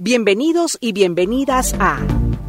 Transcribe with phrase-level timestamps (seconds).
[0.00, 1.98] Bienvenidos y bienvenidas a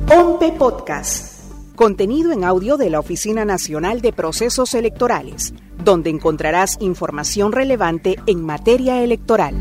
[0.07, 7.51] OMPE Podcast, contenido en audio de la Oficina Nacional de Procesos Electorales, donde encontrarás información
[7.51, 9.55] relevante en materia electoral.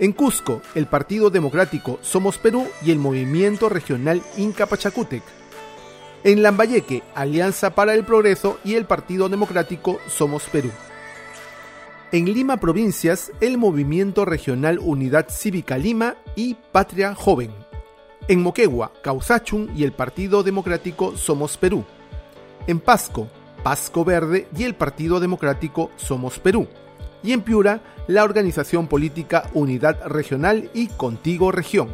[0.00, 5.22] En Cusco, el Partido Democrático Somos Perú y el Movimiento Regional Inca Pachacútec.
[6.24, 10.70] En Lambayeque, Alianza para el Progreso y el Partido Democrático Somos Perú.
[12.12, 17.50] En Lima Provincias, el Movimiento Regional Unidad Cívica Lima y Patria Joven.
[18.28, 21.84] En Moquegua, Causachun y el Partido Democrático Somos Perú.
[22.68, 23.26] En Pasco,
[23.64, 26.68] Pasco Verde y el Partido Democrático Somos Perú.
[27.24, 31.88] Y en Piura, la organización política Unidad Regional y Contigo Región.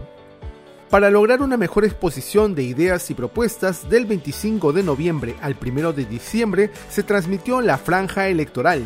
[0.90, 5.92] Para lograr una mejor exposición de ideas y propuestas, del 25 de noviembre al 1
[5.92, 8.82] de diciembre se transmitió la franja electoral.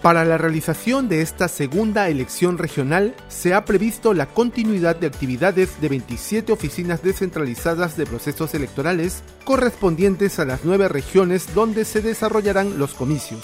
[0.01, 5.81] Para la realización de esta segunda elección regional se ha previsto la continuidad de actividades
[5.81, 12.79] de 27 oficinas descentralizadas de procesos electorales correspondientes a las nueve regiones donde se desarrollarán
[12.79, 13.41] los comicios.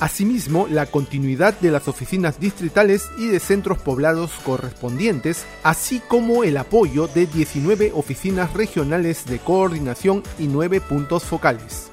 [0.00, 6.56] Asimismo, la continuidad de las oficinas distritales y de centros poblados correspondientes, así como el
[6.56, 11.90] apoyo de 19 oficinas regionales de coordinación y 9 puntos focales.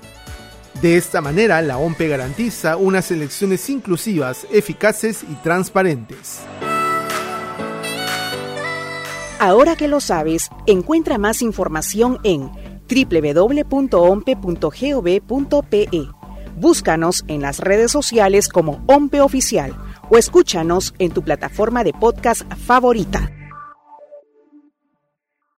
[0.81, 6.41] De esta manera, la OMPE garantiza unas elecciones inclusivas, eficaces y transparentes.
[9.39, 12.49] Ahora que lo sabes, encuentra más información en
[12.89, 14.07] www.ompe.gov.pe.
[16.57, 19.75] Búscanos en las redes sociales como OMPE Oficial
[20.09, 23.34] o escúchanos en tu plataforma de podcast favorita.